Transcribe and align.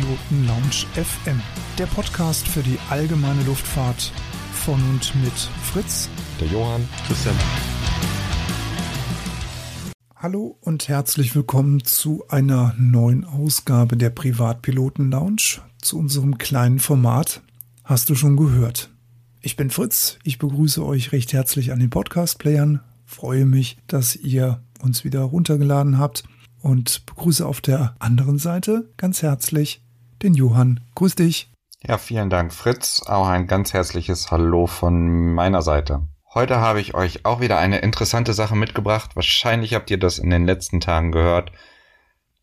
Privatpiloten 0.00 0.46
Lounge 0.46 0.86
FM, 0.94 1.40
der 1.78 1.86
Podcast 1.86 2.48
für 2.48 2.62
die 2.62 2.78
allgemeine 2.88 3.42
Luftfahrt 3.42 4.12
von 4.52 4.80
und 4.90 5.14
mit 5.22 5.32
Fritz, 5.62 6.08
der 6.40 6.48
Johann, 6.48 6.88
Christian. 7.06 7.34
Hallo 10.16 10.56
und 10.62 10.88
herzlich 10.88 11.34
willkommen 11.34 11.84
zu 11.84 12.24
einer 12.28 12.74
neuen 12.78 13.24
Ausgabe 13.24 13.98
der 13.98 14.08
Privatpiloten 14.10 15.10
Lounge, 15.10 15.60
zu 15.82 15.98
unserem 15.98 16.38
kleinen 16.38 16.78
Format. 16.78 17.42
Hast 17.84 18.08
du 18.08 18.14
schon 18.14 18.36
gehört? 18.36 18.90
Ich 19.42 19.56
bin 19.56 19.70
Fritz, 19.70 20.18
ich 20.22 20.38
begrüße 20.38 20.84
euch 20.84 21.12
recht 21.12 21.34
herzlich 21.34 21.72
an 21.72 21.78
den 21.78 21.90
Podcast-Playern, 21.90 22.80
freue 23.04 23.44
mich, 23.44 23.76
dass 23.86 24.16
ihr 24.16 24.62
uns 24.80 25.04
wieder 25.04 25.20
runtergeladen 25.20 25.98
habt 25.98 26.24
und 26.62 27.04
begrüße 27.04 27.46
auf 27.46 27.60
der 27.60 27.96
anderen 27.98 28.38
Seite 28.38 28.88
ganz 28.96 29.22
herzlich 29.22 29.82
den 30.22 30.34
Johann. 30.34 30.80
Grüß 30.94 31.14
dich. 31.14 31.50
Ja, 31.82 31.98
vielen 31.98 32.30
Dank, 32.30 32.52
Fritz. 32.52 33.02
Auch 33.06 33.26
ein 33.26 33.46
ganz 33.46 33.72
herzliches 33.72 34.30
Hallo 34.30 34.66
von 34.66 35.32
meiner 35.32 35.62
Seite. 35.62 36.06
Heute 36.32 36.58
habe 36.58 36.80
ich 36.80 36.94
euch 36.94 37.24
auch 37.24 37.40
wieder 37.40 37.58
eine 37.58 37.78
interessante 37.78 38.34
Sache 38.34 38.54
mitgebracht. 38.54 39.16
Wahrscheinlich 39.16 39.74
habt 39.74 39.90
ihr 39.90 39.98
das 39.98 40.18
in 40.18 40.30
den 40.30 40.44
letzten 40.44 40.80
Tagen 40.80 41.10
gehört. 41.10 41.50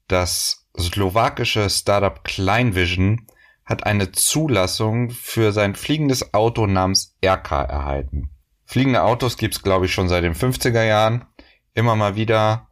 Das 0.08 0.67
slowakische 0.77 1.70
Startup 1.70 2.23
Kleinvision 2.23 3.27
hat 3.63 3.86
eine 3.86 4.12
Zulassung 4.12 5.12
für 5.12 5.52
sein 5.52 5.75
fliegendes 5.75 6.34
Auto 6.34 6.66
namens 6.67 7.16
RK 7.23 7.64
erhalten. 7.64 8.30
Fliegende 8.66 9.03
Autos 9.03 9.38
gibt's 9.38 9.62
glaube 9.62 9.86
ich, 9.86 9.94
schon 9.94 10.09
seit 10.09 10.23
den 10.23 10.36
50er 10.36 10.84
Jahren. 10.84 11.25
Immer 11.73 11.95
mal 11.95 12.16
wieder 12.16 12.67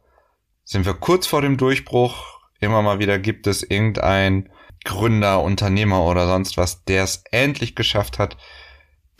sind 0.64 0.84
wir 0.84 0.94
kurz 0.94 1.26
vor 1.26 1.42
dem 1.42 1.56
Durchbruch. 1.56 2.35
Immer 2.60 2.82
mal 2.82 2.98
wieder 2.98 3.18
gibt 3.18 3.46
es 3.46 3.62
irgendein 3.62 4.50
Gründer, 4.84 5.42
Unternehmer 5.42 6.04
oder 6.04 6.26
sonst 6.26 6.56
was, 6.56 6.84
der 6.84 7.04
es 7.04 7.24
endlich 7.30 7.74
geschafft 7.74 8.18
hat, 8.18 8.36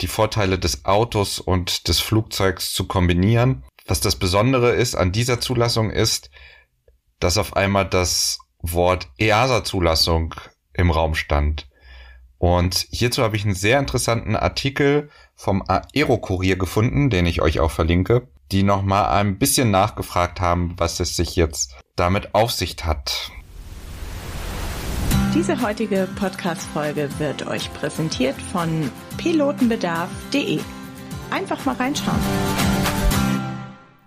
die 0.01 0.07
Vorteile 0.07 0.57
des 0.57 0.85
Autos 0.85 1.39
und 1.39 1.87
des 1.87 1.99
Flugzeugs 1.99 2.73
zu 2.73 2.87
kombinieren. 2.87 3.63
Was 3.85 3.99
das 3.99 4.15
Besondere 4.15 4.71
ist 4.71 4.95
an 4.95 5.11
dieser 5.11 5.39
Zulassung 5.39 5.91
ist, 5.91 6.29
dass 7.19 7.37
auf 7.37 7.55
einmal 7.55 7.85
das 7.85 8.39
Wort 8.59 9.09
EASA-Zulassung 9.17 10.35
im 10.73 10.91
Raum 10.91 11.15
stand. 11.15 11.67
Und 12.37 12.87
hierzu 12.91 13.23
habe 13.23 13.35
ich 13.35 13.45
einen 13.45 13.55
sehr 13.55 13.79
interessanten 13.79 14.35
Artikel 14.35 15.09
vom 15.35 15.63
Aero-Kurier 15.67 16.57
gefunden, 16.57 17.09
den 17.09 17.25
ich 17.25 17.41
euch 17.41 17.59
auch 17.59 17.71
verlinke 17.71 18.27
die 18.51 18.63
nochmal 18.63 19.05
ein 19.19 19.37
bisschen 19.37 19.71
nachgefragt 19.71 20.39
haben, 20.39 20.73
was 20.77 20.99
es 20.99 21.15
sich 21.15 21.35
jetzt 21.35 21.75
damit 21.95 22.33
auf 22.33 22.51
sich 22.51 22.75
hat. 22.83 23.31
Diese 25.33 25.61
heutige 25.61 26.07
Podcast-Folge 26.15 27.09
wird 27.19 27.45
euch 27.45 27.71
präsentiert 27.73 28.41
von 28.41 28.91
pilotenbedarf.de. 29.17 30.59
Einfach 31.29 31.63
mal 31.65 31.75
reinschauen. 31.75 32.19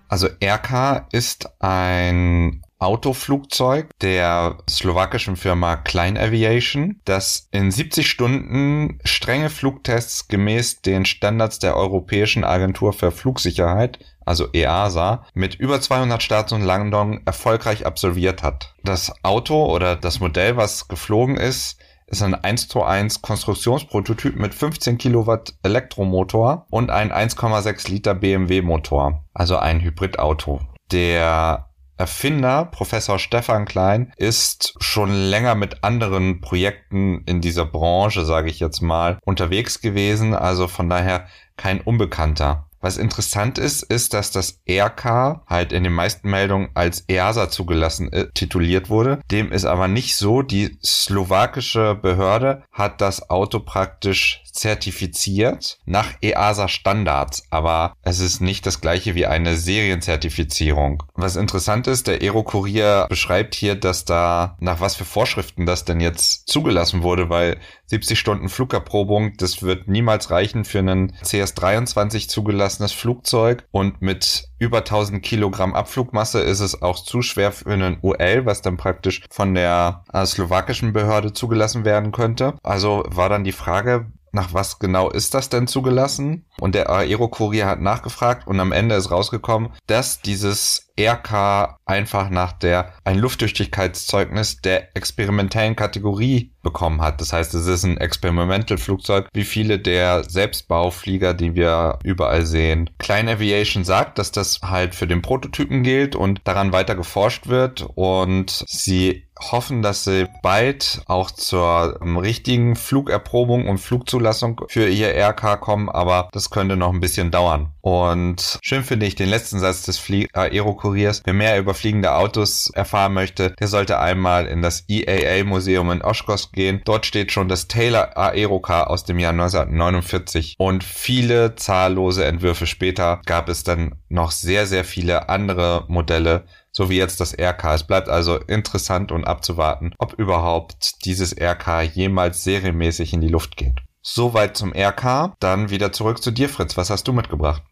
Also 0.09 0.29
RK 0.43 1.07
ist 1.13 1.49
ein 1.63 2.63
Autoflugzeug 2.81 3.91
der 4.01 4.59
slowakischen 4.69 5.37
Firma 5.37 5.77
Klein 5.77 6.17
Aviation, 6.17 7.01
das 7.05 7.49
in 7.53 7.71
70 7.71 8.11
Stunden 8.11 8.99
strenge 9.05 9.51
Flugtests 9.51 10.29
gemäß 10.29 10.83
den 10.83 11.05
Standards 11.05 11.59
der 11.59 11.77
Europäischen 11.77 12.43
Agentur 12.43 12.93
für 12.93 13.13
Flugsicherheit 13.13 13.99
also 14.31 14.47
EASA, 14.53 15.25
mit 15.35 15.57
über 15.57 15.81
200 15.81 16.23
Starts 16.23 16.53
und 16.53 16.63
Landungen 16.63 17.21
erfolgreich 17.27 17.85
absolviert 17.85 18.45
hat. 18.45 18.75
Das 18.85 19.13
Auto 19.25 19.67
oder 19.67 19.97
das 19.97 20.21
Modell, 20.21 20.57
was 20.57 20.87
geflogen 20.87 21.37
ist, 21.37 21.79
ist 22.07 22.23
ein 22.23 22.35
1 22.35 22.69
zu 22.69 22.83
1 22.83 23.23
Konstruktionsprototyp 23.23 24.37
mit 24.37 24.55
15 24.55 24.99
Kilowatt 24.99 25.55
Elektromotor 25.63 26.67
und 26.71 26.91
ein 26.91 27.13
1,6 27.13 27.91
Liter 27.91 28.15
BMW 28.15 28.63
Motor, 28.63 29.25
also 29.33 29.57
ein 29.57 29.81
Hybridauto. 29.81 30.61
Der 30.93 31.70
Erfinder, 32.01 32.65
Professor 32.65 33.19
Stefan 33.19 33.67
Klein, 33.67 34.15
ist 34.17 34.75
schon 34.81 35.13
länger 35.13 35.55
mit 35.55 35.85
anderen 35.85 36.41
Projekten 36.41 37.23
in 37.27 37.43
dieser 37.43 37.67
Branche, 37.67 38.25
sage 38.25 38.49
ich 38.49 38.59
jetzt 38.59 38.81
mal, 38.81 39.19
unterwegs 39.27 39.83
gewesen, 39.83 40.35
also 40.35 40.67
von 40.67 40.89
daher 40.89 41.27
kein 41.59 41.83
Unbekannter. 41.83 42.70
Was 42.81 42.97
interessant 42.97 43.59
ist, 43.59 43.83
ist, 43.83 44.15
dass 44.15 44.31
das 44.31 44.61
RK 44.69 45.43
halt 45.47 45.73
in 45.73 45.85
den 45.85 45.93
meisten 45.93 46.31
Meldungen 46.31 46.71
als 46.75 47.05
EASA 47.09 47.51
zugelassen 47.51 48.13
äh, 48.13 48.31
tituliert 48.33 48.89
wurde. 48.89 49.21
Dem 49.31 49.53
ist 49.53 49.67
aber 49.67 49.87
nicht 49.87 50.17
so. 50.17 50.43
Die 50.43 50.79
slowakische 50.85 51.95
Behörde 51.95 52.63
hat 52.73 53.01
das 53.01 53.29
Auto 53.29 53.61
praktisch 53.61 54.43
zertifiziert 54.53 55.79
nach 55.85 56.15
EASA 56.23 56.69
Standards, 56.69 57.45
aber 57.51 57.95
es 58.03 58.21
ist 58.21 58.41
nicht 58.41 58.67
das 58.67 58.81
gleiche 58.81 59.15
wie 59.15 59.27
eine 59.27 59.57
Serienzertifizierung. 59.57 61.03
Was 61.15 61.37
interessant 61.37 61.87
ist, 61.87 62.07
der 62.07 62.21
Aero 62.23 62.43
Kurier 62.43 63.07
beschreibt 63.09 63.55
hier, 63.55 63.75
dass 63.75 64.05
da 64.05 64.57
nach 64.61 64.81
was 64.81 64.97
für 64.97 65.05
Vorschriften 65.05 65.67
das 65.67 65.85
denn 65.85 66.01
jetzt 66.01 66.49
zugelassen 66.49 67.03
wurde, 67.03 67.29
weil 67.29 67.59
70 67.87 68.19
Stunden 68.19 68.49
Flugerprobung, 68.49 69.37
das 69.37 69.63
wird 69.63 69.89
niemals 69.89 70.31
reichen 70.31 70.65
für 70.65 70.79
einen 70.79 71.13
CS23 71.25 72.29
zugelassenes 72.71 72.93
Flugzeug 72.93 73.65
und 73.71 74.01
mit 74.01 74.49
über 74.59 74.79
1000 74.79 75.23
Kilogramm 75.23 75.75
Abflugmasse 75.75 76.41
ist 76.41 76.61
es 76.61 76.83
auch 76.83 77.03
zu 77.03 77.23
schwer 77.23 77.53
für 77.53 77.71
einen 77.71 77.99
UL, 78.03 78.47
was 78.47 78.63
dann 78.63 78.77
praktisch 78.77 79.23
von 79.31 79.55
der 79.55 80.05
äh, 80.13 80.25
slowakischen 80.25 80.93
Behörde 80.93 81.33
zugelassen 81.33 81.85
werden 81.85 82.13
könnte. 82.13 82.55
Also 82.63 83.05
war 83.09 83.29
dann 83.29 83.45
die 83.45 83.53
Frage, 83.53 84.07
nach 84.33 84.55
was 84.55 84.79
genau 84.79 85.11
ist 85.11 85.35
das 85.35 85.49
denn 85.49 85.67
zugelassen? 85.67 86.45
Und 86.61 86.77
der 86.77 86.89
Aero-Kurier 86.89 87.67
hat 87.67 87.81
nachgefragt 87.81 88.47
und 88.47 88.61
am 88.61 88.71
Ende 88.71 88.95
ist 88.95 89.11
rausgekommen, 89.11 89.71
dass 89.87 90.21
dieses 90.21 90.89
RK 91.01 91.79
einfach 91.85 92.31
nach 92.31 92.53
der 92.53 92.93
ein 93.05 93.19
Luftdichtigkeitszeugnis 93.19 94.61
der 94.61 94.97
experimentellen 94.97 95.75
Kategorie 95.75 96.53
bekommen 96.63 97.01
hat. 97.01 97.21
Das 97.21 97.33
heißt, 97.33 97.55
es 97.55 97.67
ist 97.67 97.85
ein 97.85 97.97
Experimental-Flugzeug, 97.97 99.29
wie 99.33 99.45
viele 99.45 99.79
der 99.79 100.25
Selbstbauflieger, 100.25 101.35
die 101.35 101.55
wir 101.55 101.99
überall 102.05 102.45
sehen. 102.47 102.91
Klein 102.99 103.29
Aviation 103.29 103.85
sagt, 103.85 104.19
dass 104.19 104.33
das 104.33 104.61
halt 104.63 104.95
für 104.95 105.07
den 105.07 105.23
Prototypen 105.23 105.83
gilt 105.83 106.17
und 106.17 106.41
daran 106.45 106.73
weiter 106.73 106.95
geforscht 106.95 107.49
wird 107.49 107.87
und 107.95 108.65
sie 108.67 109.25
hoffen, 109.41 109.83
dass 109.83 110.05
sie 110.05 110.27
bald 110.43 111.03
auch 111.07 111.31
zur 111.31 111.99
ähm, 112.03 112.17
richtigen 112.17 112.77
Flugerprobung 112.77 113.69
und 113.69 113.79
Flugzulassung 113.79 114.63
für 114.69 114.89
ihr 114.89 115.15
RK 115.17 115.61
kommen, 115.61 115.89
aber 115.89 116.29
das 116.33 116.51
könnte 116.51 116.77
noch 116.77 116.93
ein 116.93 117.01
bisschen 117.01 117.31
dauern. 117.31 117.73
Und 117.81 118.59
schön 118.63 118.85
finde 118.85 119.07
ich 119.07 119.15
den 119.15 119.29
letzten 119.29 119.59
Satz 119.59 119.83
des 119.83 119.99
Flie 119.99 120.29
Aero-Kuriers. 120.33 121.23
Wer 121.25 121.33
mehr 121.33 121.59
über 121.59 121.75
fliegende 121.75 122.15
Autos 122.15 122.71
erfahren 122.75 123.15
möchte, 123.15 123.53
der 123.59 123.69
sollte 123.69 123.99
einmal 123.99 124.47
in 124.47 124.63
das 124.63 124.85
EAA-Museum 124.89 125.91
in 125.91 126.03
Oshkosh 126.03 126.50
gehen. 126.53 126.83
Dort 126.85 127.07
steht 127.07 127.33
schon 127.33 127.49
das 127.49 127.69
Taylor 127.69 128.17
Aerocar 128.17 128.91
aus 128.91 129.05
dem 129.05 129.19
Jahr 129.19 129.33
1949 129.33 130.57
und 130.59 130.85
viele 130.85 131.55
zahllose 131.57 132.25
Entwürfe 132.25 132.67
später 132.67 133.21
gab 133.27 133.49
es 133.49 133.65
dann 133.65 133.97
noch 134.09 134.31
sehr, 134.31 134.67
sehr 134.67 134.85
viele 134.85 135.29
andere 135.29 135.85
Modelle, 135.89 136.45
so 136.73 136.91
wie 136.91 136.99
jetzt 136.99 137.21
das 137.21 137.37
RK. 137.39 137.75
Es 137.75 137.85
bleibt 137.85 138.09
also 138.09 138.37
interessant 138.37 139.13
und 139.13 139.25
abzuwarten, 139.25 139.93
ob 139.99 140.15
überhaupt 140.15 141.05
dieses 141.05 141.37
RK 141.39 141.83
jemals 141.83 142.45
serienmäßig 142.45 143.13
in 143.13 143.21
die 143.21 143.29
Luft 143.29 143.57
geht. 143.57 143.81
Soweit 144.03 144.57
zum 144.57 144.73
RK. 144.73 145.35
Dann 145.41 145.71
wieder 145.71 145.93
zurück 145.93 146.23
zu 146.23 146.31
dir, 146.31 146.49
Fritz. 146.49 146.77
Was 146.77 146.91
hast 146.91 147.07
du 147.07 147.13
mitgebracht? 147.13 147.63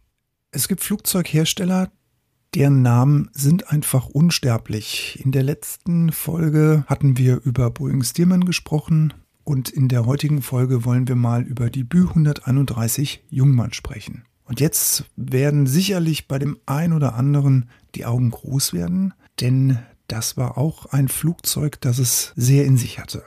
Es 0.51 0.69
gibt 0.69 0.83
Flugzeughersteller, 0.83 1.91
deren 2.55 2.83
Namen 2.83 3.31
sind 3.33 3.71
einfach 3.71 4.07
unsterblich. 4.07 5.21
In 5.25 5.33
der 5.33 5.43
letzten 5.43 6.13
Folge 6.13 6.85
hatten 6.87 7.17
wir 7.19 7.41
über 7.45 7.71
Boeing 7.71 8.03
Stearman 8.03 8.45
gesprochen 8.45 9.15
und 9.45 9.71
in 9.71 9.89
der 9.89 10.07
heutigen 10.07 10.41
Folge 10.43 10.85
wollen 10.85 11.09
wir 11.09 11.17
mal 11.17 11.43
über 11.43 11.71
die 11.71 11.85
Bü 11.85 12.09
131 12.09 13.25
Jungmann 13.31 13.73
sprechen. 13.73 14.25
Und 14.45 14.61
jetzt 14.61 15.05
werden 15.17 15.67
sicherlich 15.67 16.29
bei 16.29 16.39
dem 16.39 16.59
ein 16.65 16.93
oder 16.93 17.15
anderen 17.15 17.69
die 17.95 18.07
Augen 18.07 18.31
groß 18.31 18.73
werden, 18.73 19.13
denn 19.41 19.79
das 20.07 20.39
war 20.39 20.57
auch 20.57 20.87
ein 20.87 21.09
Flugzeug, 21.09 21.81
das 21.83 21.99
es 21.99 22.33
sehr 22.35 22.65
in 22.65 22.79
sich 22.79 22.99
hatte. 22.99 23.25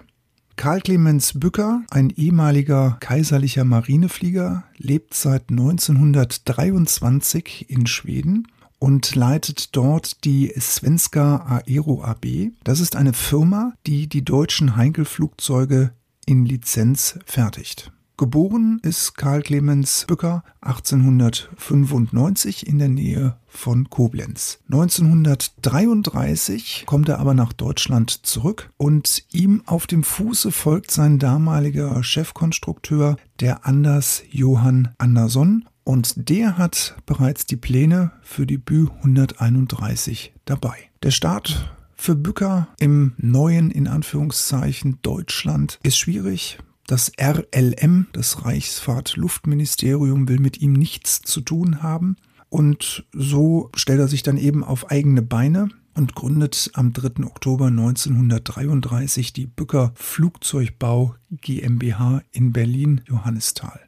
Karl 0.56 0.82
Clemens 0.82 1.40
Bücker, 1.40 1.84
ein 1.90 2.10
ehemaliger 2.10 2.98
kaiserlicher 3.00 3.64
Marineflieger, 3.66 4.64
lebt 4.78 5.14
seit 5.14 5.50
1923 5.50 7.70
in 7.70 7.86
Schweden 7.88 8.48
und 8.82 9.16
leitet 9.16 9.76
dort 9.76 10.24
die 10.26 10.52
Svenska 10.60 11.62
Aero 11.68 12.04
AB. 12.04 12.50
Das 12.64 12.80
ist 12.80 12.96
eine 12.96 13.14
Firma, 13.14 13.74
die 13.86 14.08
die 14.08 14.26
deutschen 14.26 14.76
Heinkel-Flugzeuge 14.76 15.92
in 16.26 16.48
Lizenz 16.48 17.20
fertigt. 17.26 17.92
Geboren 18.18 18.80
ist 18.82 19.16
Karl 19.18 19.44
Clemens 19.44 20.06
Bücker 20.08 20.44
1895 20.62 22.66
in 22.68 22.80
der 22.80 22.90
Nähe 22.90 23.38
von 23.48 23.88
Koblenz. 23.90 24.60
1933 24.72 26.86
kommt 26.88 27.10
er 27.10 27.20
aber 27.20 27.36
nach 27.36 27.54
Deutschland 27.54 28.26
zurück 28.26 28.72
und 28.78 29.26
ihm 29.32 29.62
auf 29.68 29.86
dem 29.88 30.04
Fuße 30.04 30.52
folgt 30.52 30.92
sein 30.92 31.20
damaliger 31.20 32.04
Chefkonstrukteur, 32.04 33.16
der 33.40 33.66
Anders 33.66 34.24
Johann 34.30 34.90
Andersson. 34.98 35.66
Und 35.84 36.30
der 36.30 36.58
hat 36.58 36.96
bereits 37.06 37.46
die 37.46 37.58
Pläne 37.58 38.12
für 38.22 38.46
die 38.46 38.58
Bü 38.58 38.88
131 38.98 40.34
dabei. 40.46 40.76
Der 41.04 41.12
Start 41.12 41.74
für 41.96 42.16
Bücker 42.16 42.68
im 42.80 43.14
neuen, 43.18 43.72
in 43.72 43.88
Anführungszeichen, 43.88 45.00
Deutschland 45.02 45.80
ist 45.84 45.98
schwierig. 45.98 46.60
Das 46.88 47.12
RLM, 47.20 48.08
das 48.14 48.44
Reichsfahrtluftministerium, 48.46 50.28
will 50.28 50.40
mit 50.40 50.62
ihm 50.62 50.74
nichts 50.74 51.22
zu 51.22 51.42
tun 51.42 51.84
haben. 51.84 52.18
Und 52.50 53.06
so 53.14 53.70
stellt 53.76 54.00
er 54.00 54.08
sich 54.08 54.24
dann 54.24 54.38
eben 54.38 54.64
auf 54.64 54.92
eigene 54.92 55.22
Beine 55.22 55.70
und 55.94 56.16
gründet 56.16 56.72
am 56.74 56.92
3. 56.94 57.24
Oktober 57.26 57.68
1933 57.68 59.34
die 59.34 59.48
Bücker 59.48 59.92
Flugzeugbau 59.96 61.16
GmbH 61.30 62.22
in 62.32 62.52
Berlin 62.52 63.02
Johannisthal. 63.08 63.80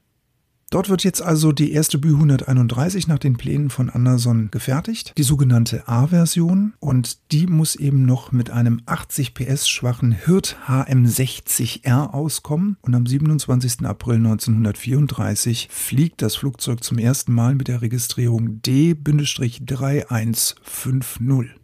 Dort 0.74 0.90
wird 0.90 1.04
jetzt 1.04 1.22
also 1.22 1.52
die 1.52 1.72
erste 1.72 2.00
Bü 2.00 2.16
131 2.16 3.08
nach 3.08 3.20
den 3.20 3.38
Plänen 3.38 3.70
von 3.70 3.92
Anderson 3.92 4.50
gefertigt, 4.50 5.14
die 5.20 5.24
sogenannte 5.24 5.88
A-Version 5.88 6.74
und 6.80 7.32
die 7.32 7.46
muss 7.46 7.76
eben 7.76 8.08
noch 8.08 8.32
mit 8.32 8.50
einem 8.50 8.82
80 8.88 9.36
PS 9.36 9.70
schwachen 9.70 10.14
Hirt 10.14 10.58
HM60R 10.68 12.10
auskommen 12.10 12.78
und 12.82 12.96
am 12.96 13.06
27. 13.06 13.86
April 13.86 14.16
1934 14.16 15.70
fliegt 15.72 16.24
das 16.24 16.38
Flugzeug 16.38 16.84
zum 16.84 16.98
ersten 16.98 17.36
Mal 17.36 17.54
mit 17.54 17.68
der 17.68 17.84
Registrierung 17.84 18.64
D-3150. 18.64 21.63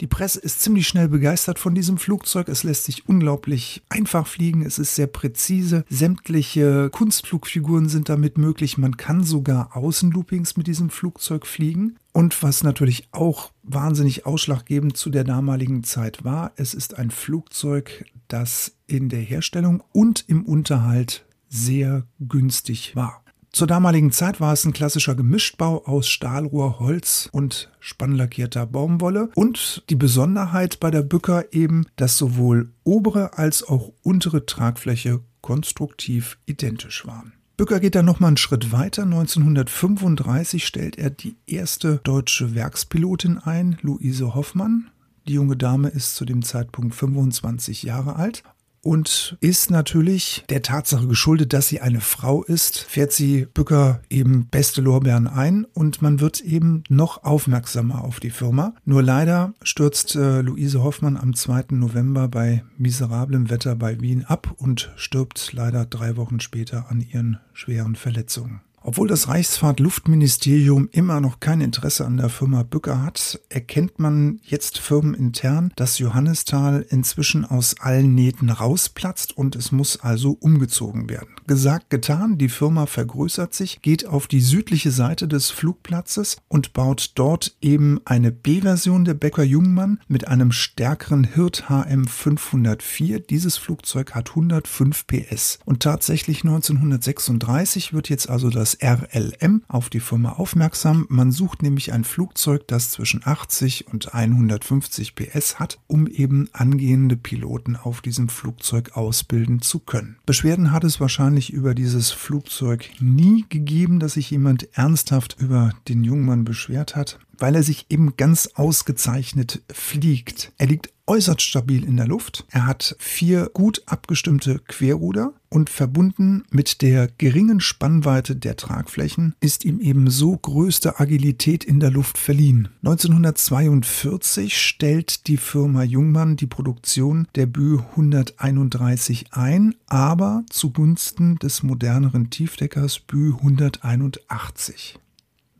Die 0.00 0.06
Presse 0.06 0.40
ist 0.40 0.60
ziemlich 0.60 0.88
schnell 0.88 1.08
begeistert 1.08 1.58
von 1.58 1.74
diesem 1.74 1.98
Flugzeug. 1.98 2.48
Es 2.48 2.62
lässt 2.62 2.84
sich 2.84 3.06
unglaublich 3.06 3.82
einfach 3.90 4.26
fliegen. 4.26 4.64
Es 4.64 4.78
ist 4.78 4.94
sehr 4.94 5.06
präzise. 5.06 5.84
Sämtliche 5.90 6.88
Kunstflugfiguren 6.88 7.90
sind 7.90 8.08
damit 8.08 8.38
möglich. 8.38 8.78
Man 8.78 8.96
kann 8.96 9.24
sogar 9.24 9.76
Außenloopings 9.76 10.56
mit 10.56 10.66
diesem 10.66 10.88
Flugzeug 10.88 11.46
fliegen. 11.46 11.98
Und 12.12 12.42
was 12.42 12.64
natürlich 12.64 13.08
auch 13.12 13.52
wahnsinnig 13.62 14.24
ausschlaggebend 14.24 14.96
zu 14.96 15.10
der 15.10 15.24
damaligen 15.24 15.84
Zeit 15.84 16.24
war, 16.24 16.52
es 16.56 16.72
ist 16.72 16.96
ein 16.96 17.10
Flugzeug, 17.10 18.06
das 18.26 18.72
in 18.86 19.10
der 19.10 19.20
Herstellung 19.20 19.82
und 19.92 20.24
im 20.28 20.46
Unterhalt 20.46 21.26
sehr 21.50 22.06
günstig 22.20 22.96
war. 22.96 23.22
Zur 23.52 23.66
damaligen 23.66 24.12
Zeit 24.12 24.40
war 24.40 24.52
es 24.52 24.64
ein 24.64 24.72
klassischer 24.72 25.16
Gemischtbau 25.16 25.84
aus 25.84 26.08
Stahlrohr, 26.08 26.78
Holz 26.78 27.28
und 27.32 27.70
spannlackierter 27.80 28.64
Baumwolle. 28.64 29.30
Und 29.34 29.82
die 29.90 29.96
Besonderheit 29.96 30.78
bei 30.78 30.90
der 30.90 31.02
Bücker 31.02 31.52
eben, 31.52 31.86
dass 31.96 32.16
sowohl 32.16 32.72
obere 32.84 33.38
als 33.38 33.64
auch 33.64 33.92
untere 34.02 34.46
Tragfläche 34.46 35.20
konstruktiv 35.40 36.38
identisch 36.46 37.06
waren. 37.06 37.32
Bücker 37.56 37.80
geht 37.80 37.96
dann 37.96 38.06
nochmal 38.06 38.28
einen 38.28 38.36
Schritt 38.36 38.72
weiter. 38.72 39.02
1935 39.02 40.64
stellt 40.64 40.96
er 40.96 41.10
die 41.10 41.36
erste 41.46 42.00
deutsche 42.04 42.54
Werkspilotin 42.54 43.38
ein, 43.38 43.76
Luise 43.82 44.34
Hoffmann. 44.34 44.90
Die 45.26 45.34
junge 45.34 45.56
Dame 45.56 45.88
ist 45.88 46.16
zu 46.16 46.24
dem 46.24 46.42
Zeitpunkt 46.42 46.94
25 46.94 47.82
Jahre 47.82 48.16
alt 48.16 48.44
und 48.82 49.36
ist 49.40 49.70
natürlich 49.70 50.44
der 50.48 50.62
Tatsache 50.62 51.06
geschuldet, 51.06 51.52
dass 51.52 51.68
sie 51.68 51.80
eine 51.80 52.00
Frau 52.00 52.42
ist, 52.42 52.78
fährt 52.78 53.12
sie 53.12 53.46
Bücker 53.46 54.00
eben 54.08 54.46
beste 54.46 54.80
Lorbeeren 54.80 55.26
ein 55.26 55.66
und 55.74 56.02
man 56.02 56.20
wird 56.20 56.40
eben 56.40 56.84
noch 56.88 57.24
aufmerksamer 57.24 58.02
auf 58.02 58.20
die 58.20 58.30
Firma. 58.30 58.74
Nur 58.84 59.02
leider 59.02 59.54
stürzt 59.62 60.16
äh, 60.16 60.40
Luise 60.40 60.82
Hoffmann 60.82 61.16
am 61.16 61.34
2. 61.34 61.66
November 61.70 62.28
bei 62.28 62.64
miserablem 62.78 63.50
Wetter 63.50 63.76
bei 63.76 64.00
Wien 64.00 64.24
ab 64.24 64.54
und 64.56 64.92
stirbt 64.96 65.52
leider 65.52 65.84
drei 65.84 66.16
Wochen 66.16 66.40
später 66.40 66.90
an 66.90 67.00
ihren 67.00 67.38
schweren 67.52 67.96
Verletzungen. 67.96 68.60
Obwohl 68.82 69.08
das 69.08 69.28
Reichsfahrtluftministerium 69.28 70.88
immer 70.90 71.20
noch 71.20 71.38
kein 71.38 71.60
Interesse 71.60 72.06
an 72.06 72.16
der 72.16 72.30
Firma 72.30 72.62
Bücker 72.62 73.02
hat, 73.02 73.38
erkennt 73.50 73.98
man 73.98 74.40
jetzt 74.42 74.78
firmenintern, 74.78 75.72
dass 75.76 75.98
Johannisthal 75.98 76.86
inzwischen 76.88 77.44
aus 77.44 77.76
allen 77.80 78.14
Nähten 78.14 78.48
rausplatzt 78.48 79.36
und 79.36 79.54
es 79.54 79.70
muss 79.70 80.00
also 80.00 80.36
umgezogen 80.40 81.10
werden. 81.10 81.28
Gesagt, 81.46 81.90
getan, 81.90 82.38
die 82.38 82.48
Firma 82.48 82.86
vergrößert 82.86 83.52
sich, 83.52 83.82
geht 83.82 84.06
auf 84.06 84.28
die 84.28 84.40
südliche 84.40 84.92
Seite 84.92 85.28
des 85.28 85.50
Flugplatzes 85.50 86.38
und 86.48 86.72
baut 86.72 87.12
dort 87.16 87.56
eben 87.60 88.00
eine 88.06 88.32
B-Version 88.32 89.04
der 89.04 89.14
Becker 89.14 89.42
Jungmann 89.42 90.00
mit 90.08 90.28
einem 90.28 90.52
stärkeren 90.52 91.24
Hirt 91.24 91.68
HM 91.68 92.06
504. 92.06 93.20
Dieses 93.20 93.58
Flugzeug 93.58 94.14
hat 94.14 94.30
105 94.30 95.06
PS 95.06 95.58
und 95.64 95.82
tatsächlich 95.82 96.44
1936 96.44 97.92
wird 97.92 98.08
jetzt 98.08 98.30
also 98.30 98.48
das 98.48 98.69
das 98.70 98.78
RLM 98.82 99.62
auf 99.68 99.90
die 99.90 100.00
Firma 100.00 100.32
aufmerksam. 100.32 101.06
Man 101.08 101.32
sucht 101.32 101.62
nämlich 101.62 101.92
ein 101.92 102.04
Flugzeug, 102.04 102.66
das 102.68 102.90
zwischen 102.90 103.22
80 103.24 103.88
und 103.88 104.14
150 104.14 105.14
PS 105.14 105.58
hat, 105.58 105.78
um 105.86 106.06
eben 106.06 106.48
angehende 106.52 107.16
Piloten 107.16 107.76
auf 107.76 108.00
diesem 108.00 108.28
Flugzeug 108.28 108.96
ausbilden 108.96 109.62
zu 109.62 109.80
können. 109.80 110.18
Beschwerden 110.26 110.72
hat 110.72 110.84
es 110.84 111.00
wahrscheinlich 111.00 111.52
über 111.52 111.74
dieses 111.74 112.10
Flugzeug 112.10 112.90
nie 113.00 113.44
gegeben, 113.48 113.98
dass 113.98 114.14
sich 114.14 114.30
jemand 114.30 114.68
ernsthaft 114.76 115.36
über 115.38 115.72
den 115.88 116.04
Jungmann 116.04 116.44
beschwert 116.44 116.96
hat 116.96 117.18
weil 117.42 117.54
er 117.54 117.62
sich 117.62 117.86
eben 117.88 118.16
ganz 118.18 118.50
ausgezeichnet 118.54 119.62
fliegt. 119.72 120.52
Er 120.58 120.66
liegt 120.66 120.92
äußerst 121.06 121.40
stabil 121.40 121.84
in 121.84 121.96
der 121.96 122.06
Luft. 122.06 122.44
Er 122.50 122.66
hat 122.66 122.94
vier 122.98 123.48
gut 123.54 123.82
abgestimmte 123.86 124.58
Querruder 124.58 125.32
und 125.50 125.68
verbunden 125.68 126.44
mit 126.50 126.80
der 126.80 127.08
geringen 127.18 127.60
Spannweite 127.60 128.36
der 128.36 128.56
Tragflächen 128.56 129.34
ist 129.40 129.64
ihm 129.64 129.80
eben 129.80 130.08
so 130.08 130.36
größte 130.36 131.00
Agilität 131.00 131.64
in 131.64 131.80
der 131.80 131.90
Luft 131.90 132.16
verliehen. 132.16 132.68
1942 132.84 134.56
stellt 134.56 135.26
die 135.26 135.36
Firma 135.36 135.82
Jungmann 135.82 136.36
die 136.36 136.46
Produktion 136.46 137.26
der 137.34 137.46
Bü 137.46 137.78
131 137.90 139.32
ein, 139.32 139.74
aber 139.86 140.44
zugunsten 140.48 141.36
des 141.36 141.62
moderneren 141.62 142.30
Tiefdeckers 142.30 143.00
Bü 143.00 143.34
181. 143.34 144.98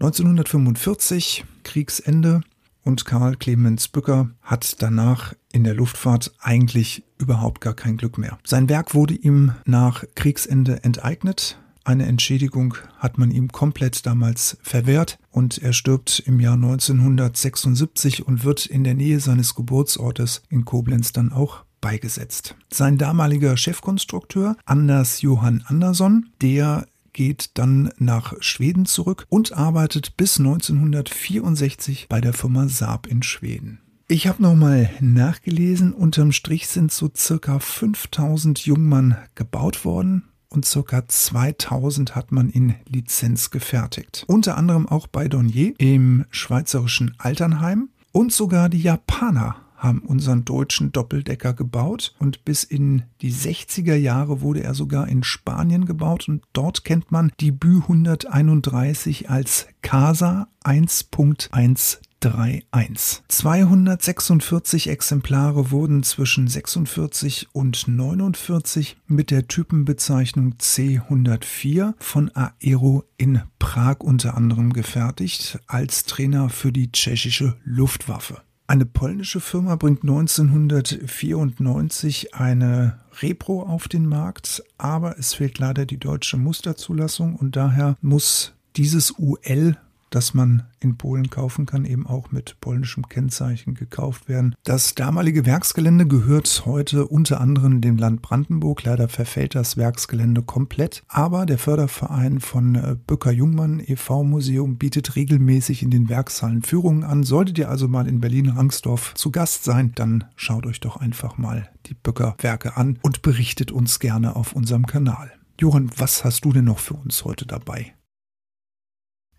1945, 0.00 1.44
Kriegsende, 1.62 2.40
und 2.84 3.04
Karl 3.04 3.36
Clemens 3.36 3.88
Bücker 3.88 4.30
hat 4.42 4.82
danach 4.82 5.34
in 5.52 5.64
der 5.64 5.74
Luftfahrt 5.74 6.32
eigentlich 6.40 7.04
überhaupt 7.18 7.60
gar 7.60 7.74
kein 7.74 7.96
Glück 7.96 8.18
mehr. 8.18 8.38
Sein 8.44 8.68
Werk 8.68 8.94
wurde 8.94 9.14
ihm 9.14 9.52
nach 9.64 10.04
Kriegsende 10.14 10.82
enteignet. 10.84 11.58
Eine 11.84 12.06
Entschädigung 12.06 12.74
hat 12.98 13.18
man 13.18 13.30
ihm 13.30 13.50
komplett 13.50 14.04
damals 14.06 14.58
verwehrt 14.62 15.18
und 15.30 15.58
er 15.58 15.72
stirbt 15.72 16.22
im 16.26 16.38
Jahr 16.38 16.54
1976 16.54 18.26
und 18.26 18.44
wird 18.44 18.66
in 18.66 18.84
der 18.84 18.94
Nähe 18.94 19.20
seines 19.20 19.54
Geburtsortes 19.54 20.42
in 20.50 20.64
Koblenz 20.64 21.12
dann 21.12 21.32
auch 21.32 21.64
beigesetzt. 21.80 22.54
Sein 22.70 22.98
damaliger 22.98 23.56
Chefkonstrukteur 23.56 24.56
Anders 24.64 25.22
Johann 25.22 25.64
Andersson, 25.66 26.28
der 26.42 26.86
geht 27.12 27.58
dann 27.58 27.90
nach 27.98 28.34
Schweden 28.40 28.86
zurück 28.86 29.26
und 29.28 29.52
arbeitet 29.52 30.16
bis 30.16 30.38
1964 30.38 32.08
bei 32.08 32.20
der 32.20 32.32
Firma 32.32 32.68
Saab 32.68 33.06
in 33.06 33.22
Schweden. 33.22 33.80
Ich 34.08 34.26
habe 34.26 34.42
nochmal 34.42 34.90
nachgelesen, 35.00 35.92
unterm 35.92 36.32
Strich 36.32 36.66
sind 36.66 36.90
so 36.90 37.10
circa 37.16 37.60
5000 37.60 38.66
Jungmann 38.66 39.16
gebaut 39.36 39.84
worden 39.84 40.24
und 40.48 40.64
circa 40.64 41.06
2000 41.06 42.16
hat 42.16 42.32
man 42.32 42.50
in 42.50 42.74
Lizenz 42.88 43.50
gefertigt. 43.50 44.24
Unter 44.26 44.56
anderem 44.56 44.88
auch 44.88 45.06
bei 45.06 45.28
Dornier 45.28 45.74
im 45.78 46.24
schweizerischen 46.30 47.14
Alternheim 47.18 47.90
und 48.10 48.32
sogar 48.32 48.68
die 48.68 48.82
Japaner 48.82 49.56
haben 49.80 50.00
unseren 50.00 50.44
deutschen 50.44 50.92
Doppeldecker 50.92 51.54
gebaut 51.54 52.14
und 52.18 52.44
bis 52.44 52.64
in 52.64 53.02
die 53.20 53.32
60er 53.32 53.96
Jahre 53.96 54.40
wurde 54.40 54.62
er 54.62 54.74
sogar 54.74 55.08
in 55.08 55.24
Spanien 55.24 55.86
gebaut 55.86 56.28
und 56.28 56.44
dort 56.52 56.84
kennt 56.84 57.10
man 57.10 57.32
die 57.40 57.50
Bü 57.50 57.80
131 57.80 59.30
als 59.30 59.66
Casa 59.82 60.48
1.1 60.64 61.98
3.1. 62.22 63.22
246 63.28 64.88
Exemplare 64.90 65.70
wurden 65.70 66.02
zwischen 66.02 66.48
46 66.48 67.48
und 67.52 67.88
49 67.88 68.98
mit 69.06 69.30
der 69.30 69.48
Typenbezeichnung 69.48 70.56
C104 70.60 71.94
von 71.98 72.30
Aero 72.34 73.04
in 73.16 73.40
Prag 73.58 74.00
unter 74.00 74.36
anderem 74.36 74.72
gefertigt 74.74 75.60
als 75.66 76.04
Trainer 76.04 76.50
für 76.50 76.72
die 76.72 76.92
tschechische 76.92 77.56
Luftwaffe. 77.64 78.42
Eine 78.70 78.86
polnische 78.86 79.40
Firma 79.40 79.74
bringt 79.74 80.02
1994 80.02 82.36
eine 82.36 83.00
Repro 83.20 83.64
auf 83.64 83.88
den 83.88 84.06
Markt, 84.06 84.62
aber 84.78 85.18
es 85.18 85.34
fehlt 85.34 85.58
leider 85.58 85.86
die 85.86 85.98
deutsche 85.98 86.36
Musterzulassung 86.36 87.34
und 87.34 87.56
daher 87.56 87.96
muss 88.00 88.52
dieses 88.76 89.18
UL 89.18 89.76
das 90.10 90.34
man 90.34 90.64
in 90.80 90.96
Polen 90.96 91.30
kaufen 91.30 91.66
kann, 91.66 91.84
eben 91.84 92.06
auch 92.06 92.32
mit 92.32 92.60
polnischem 92.60 93.08
Kennzeichen 93.08 93.74
gekauft 93.74 94.28
werden. 94.28 94.54
Das 94.64 94.94
damalige 94.94 95.46
Werksgelände 95.46 96.06
gehört 96.06 96.62
heute 96.66 97.06
unter 97.06 97.40
anderem 97.40 97.80
dem 97.80 97.96
Land 97.96 98.22
Brandenburg. 98.22 98.82
Leider 98.84 99.08
verfällt 99.08 99.54
das 99.54 99.76
Werksgelände 99.76 100.42
komplett, 100.42 101.02
aber 101.08 101.46
der 101.46 101.58
Förderverein 101.58 102.40
von 102.40 102.74
äh, 102.74 102.96
Böcker 103.06 103.30
Jungmann 103.30 103.80
e.V. 103.84 104.24
Museum 104.24 104.76
bietet 104.76 105.16
regelmäßig 105.16 105.82
in 105.82 105.90
den 105.90 106.08
Werkshallen 106.08 106.62
Führungen 106.62 107.04
an. 107.04 107.22
Solltet 107.22 107.58
ihr 107.58 107.68
also 107.68 107.88
mal 107.88 108.08
in 108.08 108.20
Berlin-Rangsdorf 108.20 109.14
zu 109.14 109.30
Gast 109.30 109.64
sein, 109.64 109.92
dann 109.94 110.24
schaut 110.36 110.66
euch 110.66 110.80
doch 110.80 110.96
einfach 110.96 111.38
mal 111.38 111.68
die 111.86 111.94
Böcker 111.94 112.36
Werke 112.38 112.76
an 112.76 112.98
und 113.02 113.22
berichtet 113.22 113.70
uns 113.70 113.98
gerne 114.00 114.36
auf 114.36 114.52
unserem 114.52 114.86
Kanal. 114.86 115.32
Johann, 115.60 115.90
was 115.96 116.24
hast 116.24 116.44
du 116.44 116.52
denn 116.52 116.64
noch 116.64 116.78
für 116.78 116.94
uns 116.94 117.24
heute 117.24 117.46
dabei? 117.46 117.92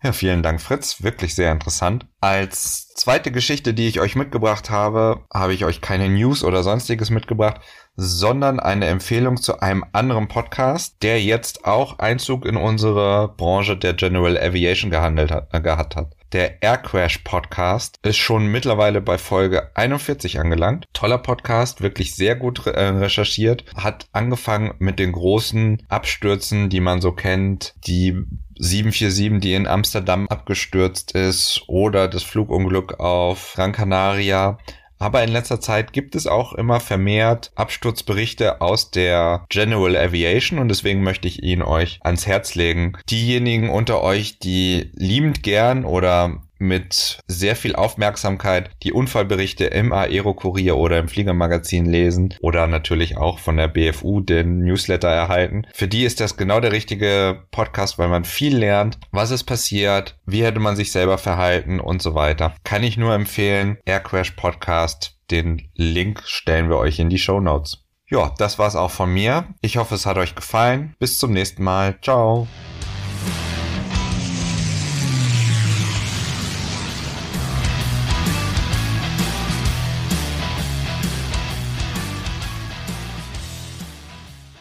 Ja, 0.04 0.12
vielen 0.12 0.42
Dank, 0.42 0.60
Fritz. 0.60 1.04
Wirklich 1.04 1.36
sehr 1.36 1.52
interessant. 1.52 2.06
Als 2.20 2.88
zweite 2.88 3.30
Geschichte, 3.30 3.72
die 3.72 3.86
ich 3.86 4.00
euch 4.00 4.16
mitgebracht 4.16 4.68
habe, 4.68 5.20
habe 5.32 5.54
ich 5.54 5.64
euch 5.64 5.80
keine 5.80 6.08
News 6.08 6.42
oder 6.42 6.64
sonstiges 6.64 7.10
mitgebracht, 7.10 7.60
sondern 7.94 8.58
eine 8.58 8.86
Empfehlung 8.86 9.36
zu 9.36 9.60
einem 9.60 9.84
anderen 9.92 10.26
Podcast, 10.26 10.96
der 11.02 11.22
jetzt 11.22 11.66
auch 11.66 12.00
Einzug 12.00 12.44
in 12.46 12.56
unsere 12.56 13.28
Branche 13.36 13.76
der 13.76 13.94
General 13.94 14.36
Aviation 14.36 14.90
gehandelt 14.90 15.30
hat, 15.30 15.54
äh, 15.54 15.60
gehabt 15.60 15.94
hat. 15.94 16.16
Der 16.32 16.62
Air 16.62 16.78
Crash 16.78 17.18
Podcast 17.18 17.98
ist 18.02 18.16
schon 18.16 18.46
mittlerweile 18.46 19.02
bei 19.02 19.18
Folge 19.18 19.70
41 19.74 20.40
angelangt. 20.40 20.86
Toller 20.94 21.18
Podcast, 21.18 21.82
wirklich 21.82 22.14
sehr 22.14 22.36
gut 22.36 22.66
äh, 22.66 22.84
recherchiert. 22.84 23.66
Hat 23.76 24.06
angefangen 24.12 24.72
mit 24.78 24.98
den 24.98 25.12
großen 25.12 25.82
Abstürzen, 25.90 26.70
die 26.70 26.80
man 26.80 27.02
so 27.02 27.12
kennt, 27.12 27.74
die 27.86 28.24
747, 28.58 29.40
die 29.42 29.52
in 29.52 29.66
Amsterdam 29.66 30.26
abgestürzt 30.28 31.12
ist 31.12 31.64
oder 31.66 32.08
das 32.08 32.22
Flugunglück 32.22 32.98
auf 32.98 33.52
Gran 33.54 33.72
Canaria. 33.72 34.56
Aber 35.02 35.24
in 35.24 35.30
letzter 35.30 35.60
Zeit 35.60 35.92
gibt 35.92 36.14
es 36.14 36.28
auch 36.28 36.52
immer 36.52 36.78
vermehrt 36.78 37.50
Absturzberichte 37.56 38.60
aus 38.60 38.92
der 38.92 39.44
General 39.48 39.96
Aviation 39.96 40.60
und 40.60 40.68
deswegen 40.68 41.02
möchte 41.02 41.26
ich 41.26 41.42
ihn 41.42 41.60
euch 41.60 41.98
ans 42.04 42.28
Herz 42.28 42.54
legen. 42.54 42.92
Diejenigen 43.10 43.68
unter 43.68 44.00
euch, 44.04 44.38
die 44.38 44.92
liebend 44.94 45.42
gern 45.42 45.84
oder 45.84 46.40
mit 46.62 47.18
sehr 47.26 47.56
viel 47.56 47.74
Aufmerksamkeit 47.74 48.70
die 48.82 48.92
Unfallberichte 48.92 49.66
im 49.66 49.92
Aero-Kurier 49.92 50.76
oder 50.76 50.98
im 50.98 51.08
Fliegermagazin 51.08 51.84
lesen 51.84 52.34
oder 52.40 52.66
natürlich 52.66 53.16
auch 53.16 53.38
von 53.38 53.56
der 53.56 53.68
BFU 53.68 54.20
den 54.20 54.60
Newsletter 54.60 55.08
erhalten. 55.08 55.66
Für 55.74 55.88
die 55.88 56.04
ist 56.04 56.20
das 56.20 56.36
genau 56.36 56.60
der 56.60 56.72
richtige 56.72 57.42
Podcast, 57.50 57.98
weil 57.98 58.08
man 58.08 58.24
viel 58.24 58.56
lernt, 58.56 58.98
was 59.10 59.30
ist 59.30 59.44
passiert, 59.44 60.16
wie 60.24 60.44
hätte 60.44 60.60
man 60.60 60.76
sich 60.76 60.92
selber 60.92 61.18
verhalten 61.18 61.80
und 61.80 62.00
so 62.00 62.14
weiter. 62.14 62.54
Kann 62.64 62.84
ich 62.84 62.96
nur 62.96 63.14
empfehlen, 63.14 63.78
Air 63.84 64.00
Crash 64.00 64.30
Podcast. 64.32 65.18
Den 65.30 65.68
Link 65.74 66.22
stellen 66.26 66.68
wir 66.68 66.76
euch 66.76 66.98
in 66.98 67.08
die 67.08 67.18
Show 67.18 67.40
Notes. 67.40 67.84
Ja, 68.08 68.34
das 68.36 68.58
war's 68.58 68.76
auch 68.76 68.90
von 68.90 69.12
mir. 69.12 69.46
Ich 69.62 69.78
hoffe, 69.78 69.94
es 69.94 70.04
hat 70.04 70.18
euch 70.18 70.34
gefallen. 70.34 70.94
Bis 70.98 71.18
zum 71.18 71.32
nächsten 71.32 71.64
Mal. 71.64 71.96
Ciao. 72.02 72.46